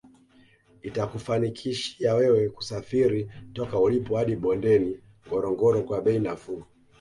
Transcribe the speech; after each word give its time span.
Itakufanikishia 0.83 2.13
wewe 2.13 2.49
kusafiri 2.49 3.31
toka 3.53 3.79
ulipo 3.79 4.17
hadi 4.17 4.35
bondeni 4.35 4.99
Ngorongoro 5.27 5.81
kwa 5.83 6.01
bei 6.01 6.19
nafuu 6.19 6.63